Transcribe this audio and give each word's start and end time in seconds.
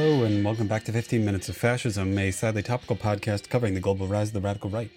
Hello, 0.00 0.22
and 0.22 0.44
welcome 0.44 0.68
back 0.68 0.84
to 0.84 0.92
15 0.92 1.24
Minutes 1.24 1.48
of 1.48 1.56
Fascism, 1.56 2.16
a 2.16 2.30
sadly 2.30 2.62
topical 2.62 2.94
podcast 2.94 3.48
covering 3.48 3.74
the 3.74 3.80
global 3.80 4.06
rise 4.06 4.28
of 4.28 4.34
the 4.34 4.40
radical 4.40 4.70
right. 4.70 4.92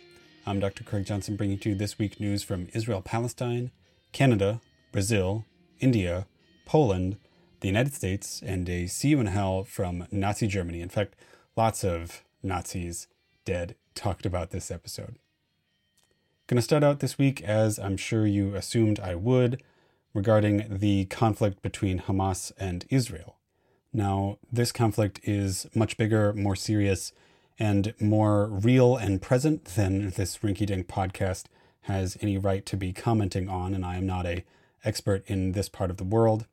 I'm 0.45 0.59
Dr. 0.59 0.83
Craig 0.83 1.07
Johnson, 1.07 1.35
bringing 1.35 1.57
to 1.57 1.69
you 1.69 1.75
this 1.75 1.97
week 1.97 2.19
news 2.19 2.43
from 2.43 2.67
Israel, 2.75 3.01
Palestine, 3.01 3.71
Canada, 4.11 4.61
Brazil, 4.91 5.43
India, 5.79 6.27
Poland, 6.67 7.17
the 7.61 7.67
United 7.67 7.95
States, 7.95 8.43
and 8.45 8.69
a 8.69 8.85
see 8.85 9.07
you 9.07 9.19
in 9.19 9.25
hell 9.25 9.63
from 9.63 10.05
Nazi 10.11 10.45
Germany. 10.45 10.81
In 10.81 10.89
fact, 10.89 11.15
lots 11.57 11.83
of 11.83 12.23
Nazis 12.43 13.07
dead 13.43 13.73
talked 13.95 14.27
about 14.27 14.51
this 14.51 14.69
episode. 14.69 15.17
Going 16.45 16.59
to 16.59 16.61
start 16.61 16.83
out 16.83 16.99
this 16.99 17.17
week, 17.17 17.41
as 17.41 17.79
I'm 17.79 17.97
sure 17.97 18.27
you 18.27 18.53
assumed 18.53 18.99
I 18.99 19.15
would, 19.15 19.63
regarding 20.13 20.77
the 20.77 21.05
conflict 21.05 21.63
between 21.63 22.01
Hamas 22.01 22.51
and 22.59 22.85
Israel. 22.91 23.37
Now, 23.93 24.37
this 24.51 24.71
conflict 24.71 25.19
is 25.23 25.67
much 25.75 25.97
bigger, 25.97 26.33
more 26.33 26.55
serious, 26.55 27.11
and 27.59 27.93
more 27.99 28.47
real 28.47 28.95
and 28.95 29.21
present 29.21 29.65
than 29.65 30.11
this 30.11 30.39
rinky 30.39 30.65
dink 30.65 30.87
podcast 30.87 31.45
has 31.81 32.17
any 32.21 32.37
right 32.37 32.65
to 32.65 32.77
be 32.77 32.93
commenting 32.93 33.49
on, 33.49 33.73
and 33.73 33.85
I 33.85 33.97
am 33.97 34.05
not 34.05 34.25
a 34.25 34.45
expert 34.83 35.23
in 35.27 35.51
this 35.51 35.67
part 35.67 35.89
of 35.89 35.97
the 35.97 36.03
world. 36.03 36.45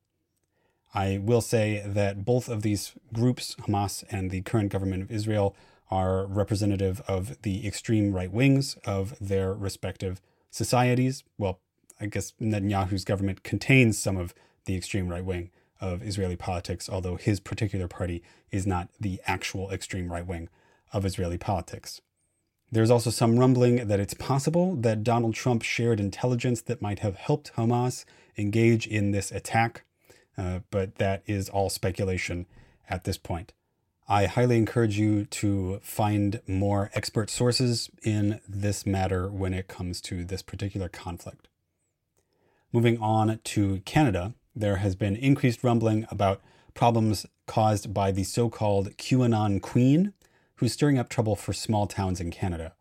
I 0.94 1.18
will 1.22 1.40
say 1.40 1.82
that 1.86 2.24
both 2.24 2.48
of 2.48 2.62
these 2.62 2.92
groups, 3.12 3.54
Hamas 3.56 4.04
and 4.10 4.30
the 4.30 4.42
current 4.42 4.72
government 4.72 5.02
of 5.02 5.10
Israel, 5.10 5.54
are 5.90 6.26
representative 6.26 7.00
of 7.06 7.40
the 7.42 7.66
extreme 7.66 8.12
right 8.12 8.32
wings 8.32 8.76
of 8.84 9.14
their 9.20 9.54
respective 9.54 10.20
societies. 10.50 11.24
Well, 11.36 11.60
I 12.00 12.06
guess 12.06 12.32
Netanyahu's 12.40 13.04
government 13.04 13.42
contains 13.42 13.98
some 13.98 14.16
of 14.16 14.34
the 14.64 14.76
extreme 14.76 15.08
right 15.08 15.24
wing 15.24 15.50
of 15.80 16.02
Israeli 16.02 16.36
politics, 16.36 16.88
although 16.88 17.16
his 17.16 17.40
particular 17.40 17.88
party 17.88 18.22
is 18.50 18.66
not 18.66 18.88
the 19.00 19.20
actual 19.26 19.70
extreme 19.70 20.10
right 20.10 20.26
wing 20.26 20.48
of 20.92 21.04
Israeli 21.04 21.38
politics. 21.38 22.00
There's 22.70 22.90
also 22.90 23.10
some 23.10 23.38
rumbling 23.38 23.88
that 23.88 24.00
it's 24.00 24.14
possible 24.14 24.74
that 24.76 25.02
Donald 25.02 25.34
Trump 25.34 25.62
shared 25.62 26.00
intelligence 26.00 26.60
that 26.62 26.82
might 26.82 26.98
have 26.98 27.16
helped 27.16 27.52
Hamas 27.54 28.04
engage 28.36 28.86
in 28.86 29.10
this 29.10 29.32
attack, 29.32 29.84
uh, 30.36 30.60
but 30.70 30.96
that 30.96 31.22
is 31.26 31.48
all 31.48 31.70
speculation 31.70 32.46
at 32.90 33.04
this 33.04 33.16
point. 33.16 33.52
I 34.06 34.26
highly 34.26 34.56
encourage 34.56 34.98
you 34.98 35.26
to 35.26 35.80
find 35.82 36.40
more 36.46 36.90
expert 36.94 37.28
sources 37.28 37.90
in 38.02 38.40
this 38.48 38.86
matter 38.86 39.28
when 39.28 39.52
it 39.52 39.68
comes 39.68 40.00
to 40.02 40.24
this 40.24 40.40
particular 40.40 40.88
conflict. 40.88 41.48
Moving 42.72 42.98
on 43.00 43.40
to 43.44 43.80
Canada, 43.80 44.34
there 44.60 44.76
has 44.76 44.94
been 44.94 45.16
increased 45.16 45.62
rumbling 45.62 46.06
about 46.10 46.40
problems 46.74 47.26
caused 47.46 47.92
by 47.92 48.10
the 48.10 48.24
so 48.24 48.48
called 48.48 48.96
QAnon 48.96 49.60
Queen, 49.60 50.12
who's 50.56 50.72
stirring 50.72 50.98
up 50.98 51.08
trouble 51.08 51.36
for 51.36 51.52
small 51.52 51.86
towns 51.86 52.20
in 52.20 52.30
Canada. 52.30 52.74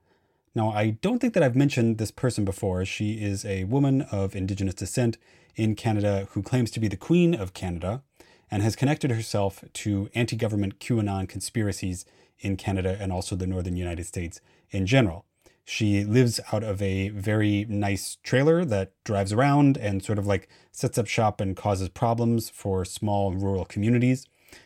Now, 0.56 0.72
I 0.72 0.92
don't 1.02 1.20
think 1.20 1.34
that 1.36 1.44
I've 1.44 1.56
mentioned 1.56 1.98
this 1.98 2.10
person 2.10 2.44
before. 2.44 2.84
She 2.84 3.14
is 3.14 3.46
a 3.46 3.66
woman 3.66 4.02
of 4.02 4.36
Indigenous 4.36 4.74
descent 4.74 5.18
in 5.56 5.76
Canada 5.76 6.28
who 6.32 6.42
claims 6.42 6.72
to 6.72 6.80
be 6.80 6.88
the 6.88 6.98
Queen 6.98 7.36
of 7.36 7.54
Canada 7.54 8.02
and 8.50 8.64
has 8.64 8.76
connected 8.76 9.12
herself 9.12 9.64
to 9.74 10.10
anti 10.16 10.36
government 10.36 10.80
QAnon 10.80 11.30
conspiracies 11.30 12.06
in 12.40 12.58
Canada 12.58 12.98
and 13.00 13.12
also 13.12 13.36
the 13.36 13.48
Northern 13.48 13.76
United 13.76 14.06
States 14.06 14.42
in 14.72 14.86
general. 14.86 15.26
She 15.70 16.06
lives 16.06 16.40
out 16.54 16.64
of 16.64 16.82
a 16.82 17.10
very 17.10 17.66
nice 17.68 18.18
trailer 18.24 18.64
that 18.64 18.94
drives 19.04 19.34
around 19.34 19.76
and 19.76 20.02
sort 20.02 20.18
of 20.18 20.26
like 20.26 20.48
sets 20.72 20.98
up 20.98 21.08
shop 21.08 21.42
and 21.42 21.58
causes 21.58 21.90
problems 21.90 22.50
for 22.50 22.86
small 22.86 23.34
rural 23.34 23.66
communities, 23.66 24.26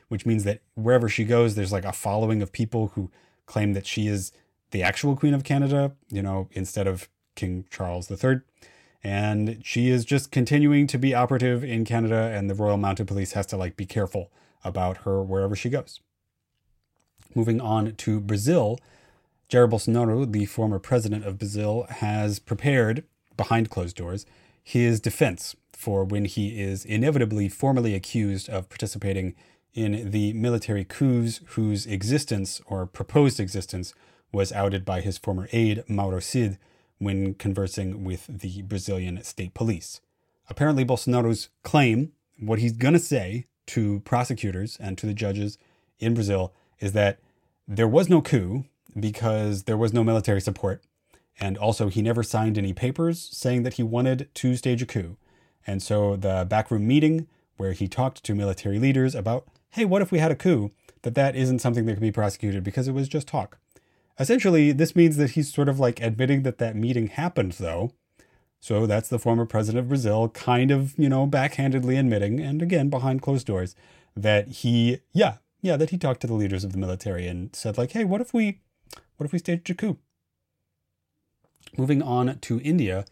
which 0.10 0.28
means 0.28 0.44
that 0.44 0.62
wherever 0.76 1.10
she 1.10 1.24
goes, 1.24 1.56
there's 1.56 1.72
like 1.72 1.86
a 1.86 1.92
following 1.92 2.44
of 2.44 2.52
people 2.52 2.92
who 2.94 3.10
claim 3.48 3.74
that 3.74 3.88
she 3.88 4.08
is 4.08 4.32
the 4.70 4.84
actual 4.84 5.16
Queen 5.16 5.34
of 5.34 5.44
Canada, 5.44 5.94
you 6.10 6.22
know, 6.22 6.48
instead 6.52 6.86
of 6.86 7.10
King 7.34 7.66
Charles 7.72 8.12
III. 8.12 8.42
And 9.04 9.60
she 9.64 9.90
is 9.90 10.06
just 10.06 10.32
continuing 10.32 10.86
to 10.86 11.00
be 11.00 11.16
operative 11.16 11.64
in 11.64 11.84
Canada, 11.84 12.32
and 12.32 12.48
the 12.48 12.54
Royal 12.54 12.78
Mounted 12.78 13.08
Police 13.08 13.32
has 13.32 13.48
to 13.48 13.58
like 13.58 13.76
be 13.76 13.88
careful 13.88 14.30
about 14.64 14.98
her 14.98 15.24
wherever 15.24 15.56
she 15.56 15.70
goes. 15.70 16.00
Moving 17.34 17.60
on 17.60 17.96
to 17.96 18.20
Brazil, 18.20 18.78
Jair 19.52 19.70
Bolsonaro, 19.70 20.32
the 20.32 20.46
former 20.46 20.80
president 20.80 21.26
of 21.26 21.38
Brazil, 21.38 21.86
has 21.90 22.40
prepared, 22.40 23.04
behind 23.36 23.70
closed 23.70 23.98
doors, 23.98 24.26
his 24.64 25.02
defense 25.02 25.58
for 25.74 26.06
when 26.06 26.24
he 26.24 26.62
is 26.62 26.86
inevitably 26.86 27.50
formally 27.50 27.94
accused 27.94 28.48
of 28.48 28.70
participating 28.70 29.36
in 29.74 30.12
the 30.12 30.32
military 30.32 30.86
coups 30.86 31.42
whose 31.48 31.86
existence 31.86 32.62
or 32.66 32.86
proposed 32.86 33.42
existence 33.42 33.94
was 34.32 34.54
outed 34.54 34.86
by 34.86 35.02
his 35.02 35.18
former 35.18 35.50
aide, 35.52 35.84
Mauro 35.90 36.22
Cid, 36.22 36.58
when 36.98 37.34
conversing 37.34 38.06
with 38.06 38.28
the 38.30 38.62
Brazilian 38.62 39.22
state 39.22 39.54
police. 39.54 40.00
Apparently, 40.50 40.86
Bolsonaro's 40.86 41.50
claim, 41.62 42.14
what 42.40 42.60
he's 42.60 42.72
going 42.72 42.94
to 42.94 43.00
say 43.00 43.48
to 43.68 44.00
prosecutors 44.06 44.78
and 44.80 44.98
to 44.98 45.06
the 45.06 45.14
judges 45.14 45.58
in 46.00 46.14
Brazil, 46.14 46.54
is 46.80 46.94
that 46.94 47.20
there 47.68 47.88
was 47.88 48.08
no 48.08 48.22
coup, 48.22 48.64
because 49.00 49.64
there 49.64 49.78
was 49.78 49.94
no 49.94 50.04
military 50.04 50.42
support. 50.42 50.84
And 51.40 51.58
also, 51.58 51.88
he 51.88 52.02
never 52.02 52.24
signed 52.24 52.58
any 52.58 52.74
papers 52.74 53.30
saying 53.32 53.64
that 53.64 53.76
he 53.76 53.84
wanted 53.84 54.30
to 54.36 54.56
stage 54.56 54.82
a 54.82 54.86
coup. 54.86 55.18
And 55.66 55.82
so, 55.82 56.16
the 56.16 56.46
backroom 56.48 56.88
meeting 56.88 57.28
where 57.58 57.74
he 57.74 57.88
talked 57.88 58.24
to 58.24 58.36
military 58.36 58.80
leaders 58.80 59.16
about, 59.16 59.48
hey, 59.72 59.86
what 59.86 60.02
if 60.02 60.12
we 60.12 60.20
had 60.20 60.32
a 60.32 60.36
coup? 60.36 60.72
That 61.04 61.16
that 61.16 61.36
isn't 61.36 61.60
something 61.60 61.86
that 61.86 61.94
could 61.94 62.02
be 62.02 62.12
prosecuted 62.12 62.64
because 62.64 62.88
it 62.88 62.94
was 62.94 63.08
just 63.08 63.28
talk. 63.28 63.58
Essentially, 64.20 64.72
this 64.72 64.96
means 64.96 65.18
that 65.18 65.32
he's 65.32 65.52
sort 65.52 65.70
of 65.70 65.80
like 65.80 66.00
admitting 66.02 66.44
that 66.44 66.60
that 66.60 66.76
meeting 66.76 67.08
happened, 67.08 67.54
though. 67.54 67.92
So 68.60 68.86
that's 68.86 69.10
the 69.10 69.18
former 69.18 69.48
president 69.48 69.84
of 69.84 69.90
Brazil 69.90 70.30
kind 70.30 70.70
of, 70.70 70.94
you 70.98 71.10
know, 71.10 71.26
backhandedly 71.26 72.00
admitting, 72.00 72.40
and 72.40 72.62
again, 72.62 72.90
behind 72.90 73.24
closed 73.24 73.48
doors, 73.48 73.76
that 74.16 74.48
he, 74.50 75.00
yeah, 75.14 75.38
yeah, 75.62 75.78
that 75.78 75.90
he 75.90 75.98
talked 75.98 76.22
to 76.22 76.28
the 76.28 76.36
leaders 76.36 76.64
of 76.64 76.72
the 76.72 76.78
military 76.78 77.28
and 77.28 77.56
said, 77.56 77.78
like, 77.78 77.92
hey, 77.92 78.04
what 78.04 78.22
if 78.22 78.34
we 78.34 78.60
what 79.22 79.28
if 79.28 79.34
we 79.34 79.38
staged 79.38 79.70
a 79.70 79.76
coup? 79.76 80.00
Moving 81.78 82.02
on 82.02 82.40
to 82.40 82.60
India, 82.62 83.06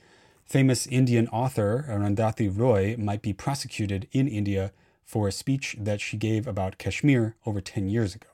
famous 0.44 0.88
Indian 0.88 1.28
author 1.28 1.86
Arundhati 1.88 2.50
Roy 2.50 2.96
might 2.98 3.22
be 3.22 3.32
prosecuted 3.32 4.08
in 4.12 4.28
India 4.28 4.72
for 5.06 5.28
a 5.28 5.32
speech 5.32 5.76
that 5.80 6.02
she 6.02 6.18
gave 6.18 6.48
about 6.48 6.80
Kashmir 6.80 7.36
over 7.46 7.62
10 7.62 7.90
years 7.90 8.16
ago. 8.16 8.30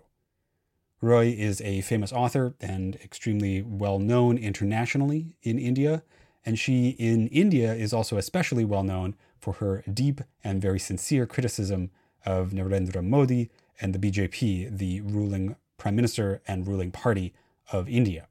Roy 1.01 1.35
is 1.37 1.59
a 1.59 1.81
famous 1.81 2.13
author 2.13 2.55
and 2.61 2.95
extremely 3.03 3.61
well 3.61 3.99
known 3.99 4.37
internationally 4.37 5.35
in 5.43 5.59
India, 5.59 6.01
and 6.45 6.57
she 6.57 6.91
in 6.91 7.27
India 7.27 7.73
is 7.73 7.91
also 7.91 8.15
especially 8.15 8.63
well 8.63 8.83
known 8.83 9.15
for 9.37 9.55
her 9.55 9.83
deep 9.93 10.21
and 10.45 10.61
very 10.61 10.79
sincere 10.79 11.25
criticism 11.25 11.91
of 12.25 12.51
Narendra 12.51 13.03
Modi 13.03 13.49
and 13.81 13.93
the 13.93 13.99
BJP, 13.99 14.77
the 14.77 15.01
ruling 15.01 15.57
prime 15.77 15.97
minister 15.97 16.41
and 16.47 16.65
ruling 16.65 16.89
party 16.89 17.33
of 17.71 17.89
India. 17.89 18.27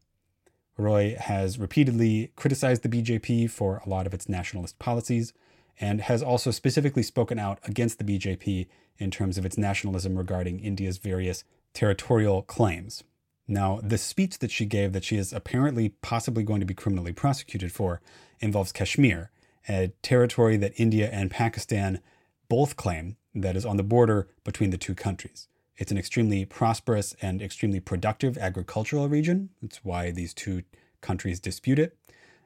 Roy 0.76 1.16
has 1.18 1.58
repeatedly 1.58 2.32
criticized 2.36 2.82
the 2.82 2.88
BJP 2.88 3.50
for 3.50 3.80
a 3.84 3.88
lot 3.88 4.06
of 4.06 4.14
its 4.14 4.28
nationalist 4.28 4.78
policies 4.78 5.32
and 5.80 6.00
has 6.02 6.22
also 6.22 6.50
specifically 6.50 7.02
spoken 7.02 7.38
out 7.38 7.58
against 7.64 7.98
the 7.98 8.04
BJP 8.04 8.66
in 8.98 9.10
terms 9.10 9.38
of 9.38 9.44
its 9.44 9.58
nationalism 9.58 10.16
regarding 10.16 10.60
India's 10.60 10.98
various 10.98 11.44
territorial 11.72 12.42
claims. 12.42 13.02
Now, 13.46 13.80
the 13.82 13.98
speech 13.98 14.38
that 14.38 14.50
she 14.50 14.64
gave 14.64 14.92
that 14.92 15.04
she 15.04 15.16
is 15.16 15.32
apparently 15.32 15.90
possibly 16.00 16.42
going 16.42 16.60
to 16.60 16.66
be 16.66 16.74
criminally 16.74 17.12
prosecuted 17.12 17.72
for 17.72 18.00
involves 18.40 18.72
Kashmir, 18.72 19.30
a 19.69 19.92
territory 20.02 20.56
that 20.56 20.72
India 20.76 21.08
and 21.12 21.30
Pakistan 21.30 22.00
both 22.48 22.76
claim 22.76 23.16
that 23.34 23.56
is 23.56 23.66
on 23.66 23.76
the 23.76 23.82
border 23.82 24.28
between 24.44 24.70
the 24.70 24.78
two 24.78 24.94
countries. 24.94 25.48
It's 25.76 25.91
an 25.91 25.99
extremely 25.99 26.44
prosperous 26.44 27.17
and 27.21 27.43
extremely 27.43 27.81
productive 27.81 28.38
agricultural 28.38 29.09
region. 29.09 29.50
That's 29.61 29.85
why 29.85 30.11
these 30.11 30.32
two 30.32 30.62
countries 31.00 31.41
dispute 31.41 31.79
it. 31.79 31.97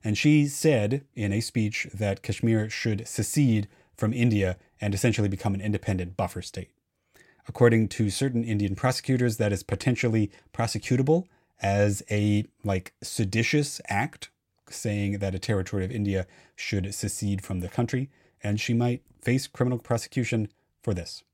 And 0.03 0.17
she 0.17 0.47
said 0.47 1.05
in 1.15 1.33
a 1.33 1.41
speech 1.41 1.89
that 1.93 2.23
Kashmir 2.23 2.71
should 2.71 3.07
secede 3.07 3.69
from 3.97 4.13
India 4.13 4.57
and 4.81 4.95
essentially 4.95 5.29
become 5.29 5.55
an 5.55 5.61
independent 5.61 6.17
buffer 6.17 6.41
state. 6.41 6.71
According 7.49 7.89
to 7.89 8.11
certain 8.11 8.45
Indian 8.45 8.75
prosecutors, 8.75 9.39
that 9.39 9.53
is 9.53 9.63
potentially 9.63 10.31
prosecutable 10.53 11.25
as 11.61 12.03
a 12.11 12.47
like 12.63 12.95
seditious 13.03 13.81
act, 13.89 14.31
saying 14.71 15.19
that 15.19 15.35
a 15.35 15.39
territory 15.39 15.85
of 15.85 15.91
India 15.91 16.27
should 16.55 16.95
secede 16.95 17.43
from 17.43 17.61
the 17.61 17.69
country, 17.69 18.11
and 18.43 18.61
she 18.61 18.75
might 18.75 19.03
face 19.21 19.47
criminal 19.47 19.79
prosecution 19.79 20.49
for 20.83 20.95
this. 20.95 21.25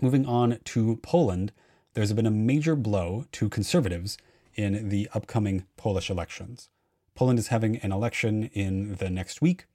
Moving 0.00 0.26
on 0.26 0.58
to 0.64 0.96
Poland, 1.02 1.52
there's 1.94 2.12
been 2.12 2.26
a 2.26 2.30
major 2.30 2.74
blow 2.74 3.26
to 3.32 3.48
conservatives 3.48 4.18
in 4.54 4.88
the 4.88 5.08
upcoming 5.14 5.64
Polish 5.76 6.10
elections. 6.10 6.68
Poland 7.14 7.38
is 7.38 7.48
having 7.48 7.76
an 7.78 7.92
election 7.92 8.44
in 8.52 8.96
the 8.96 9.08
next 9.08 9.40
week, 9.40 9.66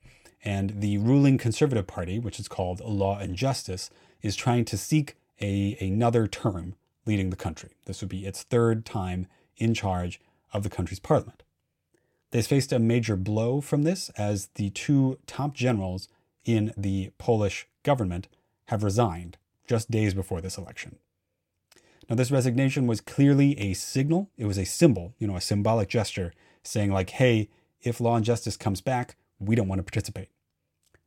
and 0.44 0.81
the 0.81 0.98
ruling 0.98 1.38
conservative 1.38 1.88
party, 1.88 2.19
which 2.19 2.39
is 2.39 2.48
called 2.48 2.81
Law 2.81 3.18
and 3.18 3.36
Justice, 3.36 3.89
is 4.21 4.36
trying 4.36 4.66
to 4.66 4.77
seek 4.77 5.16
a, 5.42 5.77
another 5.80 6.27
term 6.27 6.75
leading 7.06 7.30
the 7.30 7.36
country. 7.38 7.72
This 7.86 8.01
would 8.01 8.10
be 8.10 8.25
its 8.25 8.44
third 8.44 8.86
time 8.86 9.27
in 9.57 9.74
charge 9.74 10.19
of 10.51 10.63
the 10.63 10.69
country's 10.69 11.00
parliament. 11.00 11.44
They 12.31 12.42
faced 12.42 12.74
a 12.74 12.80
major 12.80 13.15
blow 13.15 13.62
from 13.62 13.83
this 13.83 14.10
as 14.12 14.50
the 14.56 14.69
two 14.72 15.18
top 15.25 15.54
generals 15.56 16.10
in 16.44 16.74
the 16.77 17.12
Polish 17.18 17.68
government 17.83 18.27
have 18.65 18.83
resigned 18.83 19.38
just 19.69 19.92
days 19.92 20.16
before 20.16 20.42
this 20.42 20.57
election. 20.57 20.98
Now, 22.10 22.16
this 22.16 22.31
resignation 22.31 22.88
was 22.88 23.01
clearly 23.01 23.57
a 23.60 23.74
signal, 23.74 24.31
it 24.36 24.45
was 24.45 24.57
a 24.57 24.66
symbol, 24.66 25.13
you 25.19 25.27
know, 25.27 25.36
a 25.36 25.42
symbolic 25.42 25.88
gesture 25.88 26.33
saying, 26.63 26.92
like, 26.92 27.12
hey, 27.12 27.50
if 27.81 28.01
law 28.01 28.16
and 28.16 28.25
justice 28.25 28.57
comes 28.57 28.81
back, 28.81 29.16
we 29.38 29.56
don't 29.56 29.68
want 29.68 29.77
to 29.77 29.83
participate. 29.83 30.30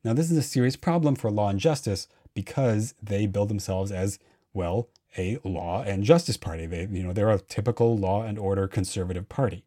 Now, 0.05 0.13
this 0.13 0.31
is 0.31 0.37
a 0.37 0.41
serious 0.41 0.77
problem 0.77 1.15
for 1.15 1.29
law 1.29 1.49
and 1.49 1.59
justice 1.59 2.07
because 2.33 2.95
they 3.03 3.27
build 3.27 3.49
themselves 3.49 3.91
as, 3.91 4.17
well, 4.53 4.87
a 5.17 5.39
law 5.43 5.83
and 5.83 6.03
justice 6.03 6.37
party. 6.37 6.65
They, 6.65 6.87
you 6.89 7.03
know, 7.03 7.11
they're 7.11 7.29
a 7.29 7.39
typical 7.39 7.97
law 7.97 8.23
and 8.23 8.39
order 8.39 8.67
conservative 8.67 9.27
party. 9.27 9.65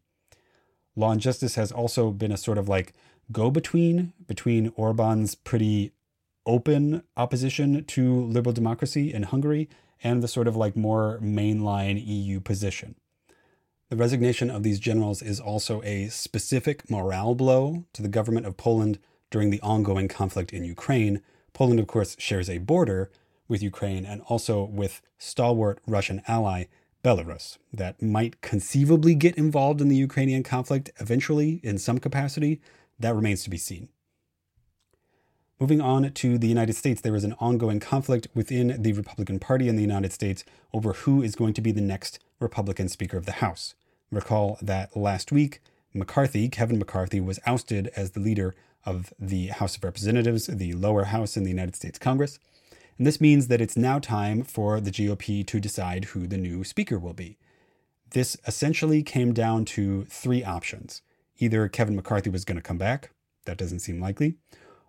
Law 0.95 1.11
and 1.11 1.21
Justice 1.21 1.53
has 1.55 1.71
also 1.71 2.09
been 2.09 2.31
a 2.31 2.37
sort 2.37 2.57
of 2.57 2.67
like 2.67 2.93
go 3.31 3.51
between 3.51 4.13
between 4.25 4.73
Orban's 4.75 5.35
pretty 5.35 5.91
open 6.47 7.03
opposition 7.15 7.83
to 7.85 8.25
liberal 8.25 8.53
democracy 8.53 9.13
in 9.13 9.23
Hungary 9.23 9.69
and 10.03 10.23
the 10.23 10.27
sort 10.27 10.47
of 10.47 10.55
like 10.55 10.75
more 10.75 11.19
mainline 11.21 12.01
EU 12.03 12.39
position. 12.39 12.95
The 13.89 13.95
resignation 13.95 14.49
of 14.49 14.63
these 14.63 14.79
generals 14.79 15.21
is 15.21 15.39
also 15.39 15.81
a 15.83 16.07
specific 16.07 16.89
morale 16.89 17.35
blow 17.35 17.85
to 17.93 18.01
the 18.01 18.09
government 18.09 18.45
of 18.45 18.57
Poland 18.57 18.99
during 19.29 19.49
the 19.49 19.61
ongoing 19.61 20.07
conflict 20.07 20.51
in 20.51 20.63
Ukraine. 20.63 21.21
Poland, 21.53 21.79
of 21.79 21.87
course, 21.87 22.15
shares 22.19 22.49
a 22.49 22.57
border 22.57 23.11
with 23.47 23.63
Ukraine 23.63 24.05
and 24.05 24.21
also 24.23 24.63
with 24.63 25.01
stalwart 25.17 25.79
Russian 25.87 26.21
ally 26.27 26.65
Belarus 27.03 27.57
that 27.71 28.01
might 28.01 28.41
conceivably 28.41 29.15
get 29.15 29.37
involved 29.37 29.79
in 29.79 29.87
the 29.87 29.95
Ukrainian 29.95 30.43
conflict 30.43 30.91
eventually 30.99 31.61
in 31.63 31.77
some 31.77 31.99
capacity, 31.99 32.59
that 32.99 33.15
remains 33.15 33.43
to 33.43 33.49
be 33.49 33.57
seen. 33.57 33.87
Moving 35.59 35.81
on 35.81 36.11
to 36.11 36.37
the 36.37 36.47
United 36.47 36.73
States, 36.73 37.01
there 37.01 37.15
is 37.15 37.23
an 37.23 37.33
ongoing 37.39 37.79
conflict 37.79 38.27
within 38.35 38.79
the 38.79 38.93
Republican 38.93 39.39
Party 39.39 39.67
in 39.67 39.75
the 39.75 39.81
United 39.81 40.13
States 40.13 40.43
over 40.71 40.93
who 40.93 41.23
is 41.23 41.35
going 41.35 41.55
to 41.55 41.61
be 41.61 41.71
the 41.71 41.81
next 41.81 42.19
Republican 42.39 42.87
Speaker 42.89 43.17
of 43.17 43.25
the 43.25 43.31
House. 43.43 43.73
Recall 44.11 44.59
that 44.61 44.95
last 44.95 45.31
week, 45.31 45.59
McCarthy, 45.95 46.47
Kevin 46.47 46.77
McCarthy, 46.77 47.19
was 47.19 47.39
ousted 47.47 47.89
as 47.95 48.11
the 48.11 48.19
leader 48.19 48.53
of 48.85 49.11
the 49.17 49.47
House 49.47 49.75
of 49.75 49.83
Representatives, 49.83 50.45
the 50.45 50.73
lower 50.73 51.05
house 51.05 51.35
in 51.35 51.43
the 51.43 51.49
United 51.49 51.75
States 51.75 51.97
Congress. 51.97 52.37
And 52.99 53.07
this 53.07 53.19
means 53.19 53.47
that 53.47 53.59
it's 53.59 53.75
now 53.75 53.97
time 53.97 54.43
for 54.43 54.79
the 54.79 54.91
GOP 54.91 55.45
to 55.47 55.59
decide 55.59 56.05
who 56.05 56.27
the 56.27 56.37
new 56.37 56.63
speaker 56.63 56.99
will 56.99 57.13
be. 57.13 57.39
This 58.11 58.37
essentially 58.45 59.01
came 59.01 59.33
down 59.33 59.65
to 59.65 60.05
three 60.05 60.43
options. 60.43 61.01
Either 61.39 61.67
Kevin 61.67 61.95
McCarthy 61.95 62.29
was 62.29 62.45
going 62.45 62.57
to 62.57 62.61
come 62.61 62.77
back, 62.77 63.09
that 63.45 63.57
doesn't 63.57 63.79
seem 63.79 63.99
likely, 63.99 64.35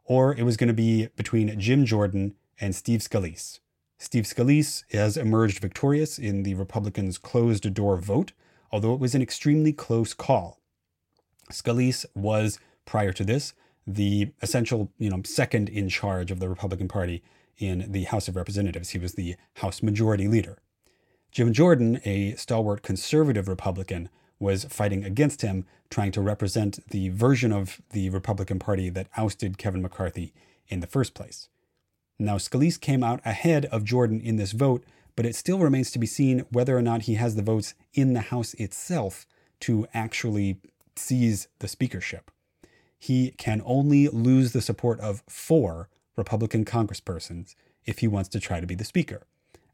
or 0.08 0.34
it 0.34 0.42
was 0.42 0.56
going 0.56 0.68
to 0.68 0.74
be 0.74 1.06
between 1.16 1.60
Jim 1.60 1.84
Jordan 1.84 2.34
and 2.60 2.74
Steve 2.74 3.00
Scalise. 3.00 3.60
Steve 3.98 4.24
Scalise 4.24 4.82
has 4.92 5.16
emerged 5.16 5.60
victorious 5.60 6.18
in 6.18 6.42
the 6.42 6.54
Republicans' 6.54 7.18
closed 7.18 7.72
door 7.74 7.96
vote, 7.98 8.32
although 8.72 8.94
it 8.94 9.00
was 9.00 9.14
an 9.14 9.22
extremely 9.22 9.72
close 9.72 10.14
call. 10.14 10.60
Scalise 11.52 12.06
was, 12.14 12.58
prior 12.86 13.12
to 13.12 13.24
this, 13.24 13.52
the 13.86 14.32
essential, 14.40 14.90
you 14.98 15.10
know, 15.10 15.20
second 15.24 15.68
in 15.68 15.88
charge 15.88 16.30
of 16.30 16.40
the 16.40 16.48
Republican 16.48 16.88
Party 16.88 17.22
in 17.58 17.90
the 17.90 18.04
House 18.04 18.28
of 18.28 18.36
Representatives. 18.36 18.90
He 18.90 18.98
was 18.98 19.12
the 19.12 19.36
House 19.56 19.82
Majority 19.82 20.26
Leader. 20.26 20.58
Jim 21.32 21.52
Jordan, 21.52 22.00
a 22.04 22.34
stalwart 22.36 22.82
conservative 22.82 23.48
Republican, 23.48 24.08
was 24.38 24.64
fighting 24.64 25.04
against 25.04 25.42
him, 25.42 25.66
trying 25.90 26.12
to 26.12 26.20
represent 26.20 26.78
the 26.90 27.08
version 27.08 27.52
of 27.52 27.80
the 27.90 28.10
Republican 28.10 28.58
Party 28.58 28.88
that 28.90 29.08
ousted 29.16 29.58
Kevin 29.58 29.82
McCarthy 29.82 30.32
in 30.68 30.80
the 30.80 30.86
first 30.86 31.14
place. 31.14 31.48
Now, 32.18 32.36
Scalise 32.36 32.80
came 32.80 33.02
out 33.02 33.20
ahead 33.24 33.66
of 33.66 33.84
Jordan 33.84 34.20
in 34.20 34.36
this 34.36 34.52
vote, 34.52 34.84
but 35.16 35.26
it 35.26 35.34
still 35.34 35.58
remains 35.58 35.90
to 35.92 35.98
be 35.98 36.06
seen 36.06 36.44
whether 36.50 36.76
or 36.76 36.82
not 36.82 37.02
he 37.02 37.14
has 37.14 37.34
the 37.36 37.42
votes 37.42 37.74
in 37.94 38.12
the 38.12 38.20
House 38.20 38.54
itself 38.54 39.26
to 39.60 39.86
actually 39.94 40.60
seize 40.96 41.48
the 41.60 41.68
speakership. 41.68 42.30
He 42.98 43.30
can 43.32 43.62
only 43.64 44.08
lose 44.08 44.52
the 44.52 44.60
support 44.60 44.98
of 45.00 45.22
four 45.28 45.88
Republican 46.16 46.64
congresspersons 46.64 47.54
if 47.86 48.00
he 48.00 48.08
wants 48.08 48.28
to 48.30 48.40
try 48.40 48.60
to 48.60 48.66
be 48.66 48.74
the 48.74 48.84
speaker. 48.84 49.22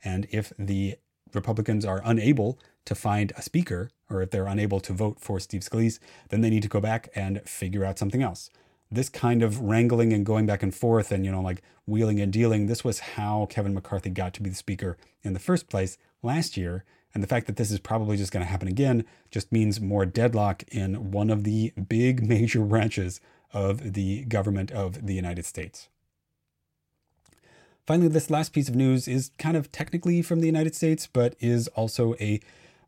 And 0.05 0.27
if 0.31 0.53
the 0.59 0.97
Republicans 1.33 1.85
are 1.85 2.03
unable 2.05 2.59
to 2.85 2.95
find 2.95 3.33
a 3.37 3.43
speaker, 3.43 3.91
or 4.11 4.23
if 4.23 4.31
they're 4.31 4.47
unable 4.47 4.81
to 4.81 4.93
vote 4.93 5.19
for 5.21 5.41
Steve 5.41 5.63
Scalise, 5.63 5.99
then 6.29 6.41
they 6.41 6.51
need 6.51 6.63
to 6.63 6.69
go 6.69 6.81
back 6.81 7.09
and 7.15 7.43
figure 7.43 7.85
out 7.85 7.99
something 7.99 8.23
else. 8.23 8.51
This 8.91 9.09
kind 9.09 9.43
of 9.43 9.61
wrangling 9.61 10.13
and 10.13 10.27
going 10.27 10.47
back 10.47 10.63
and 10.63 10.75
forth 10.75 11.11
and, 11.11 11.25
you 11.25 11.33
know, 11.33 11.41
like 11.41 11.63
wheeling 11.87 12.21
and 12.21 12.33
dealing, 12.33 12.67
this 12.67 12.85
was 12.85 13.01
how 13.01 13.47
Kevin 13.47 13.75
McCarthy 13.75 14.11
got 14.11 14.35
to 14.35 14.43
be 14.43 14.51
the 14.51 14.57
speaker 14.57 14.97
in 15.23 15.33
the 15.33 15.41
first 15.41 15.69
place 15.69 15.97
last 16.23 16.57
year. 16.57 16.85
And 17.13 17.23
the 17.23 17.29
fact 17.29 17.47
that 17.47 17.57
this 17.57 17.71
is 17.71 17.79
probably 17.79 18.17
just 18.17 18.33
going 18.33 18.45
to 18.45 18.51
happen 18.51 18.69
again 18.69 19.05
just 19.31 19.53
means 19.53 19.81
more 19.81 20.05
deadlock 20.05 20.65
in 20.65 21.13
one 21.13 21.31
of 21.31 21.45
the 21.45 21.73
big 21.89 22.23
major 22.29 22.61
branches 22.63 23.21
of 23.53 23.95
the 23.95 24.25
government 24.25 24.71
of 24.73 25.07
the 25.07 25.15
United 25.15 25.45
States. 25.45 25.89
Finally, 27.87 28.09
this 28.09 28.31
last 28.31 28.53
piece 28.53 28.69
of 28.69 28.75
news 28.75 29.07
is 29.07 29.31
kind 29.39 29.57
of 29.57 29.71
technically 29.71 30.23
from 30.23 30.41
the 30.41 30.47
United 30.47 30.75
States, 30.75 31.07
but 31.07 31.37
is 31.39 31.69
also 31.69 32.15
a 32.19 32.41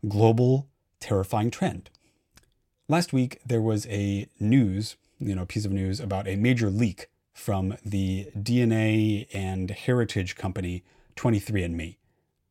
global 0.08 0.68
terrifying 1.00 1.50
trend. 1.50 1.90
Last 2.88 3.12
week, 3.12 3.40
there 3.44 3.60
was 3.60 3.86
a 3.88 4.28
news, 4.38 4.96
you 5.18 5.34
know, 5.34 5.44
piece 5.44 5.64
of 5.64 5.72
news 5.72 6.00
about 6.00 6.28
a 6.28 6.36
major 6.36 6.70
leak 6.70 7.08
from 7.34 7.76
the 7.84 8.28
DNA 8.36 9.26
and 9.34 9.70
heritage 9.70 10.36
company 10.36 10.84
23andMe. 11.16 11.96